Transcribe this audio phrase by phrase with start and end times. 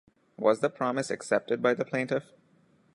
[0.35, 2.31] Was the promise accepted by the plaintiff?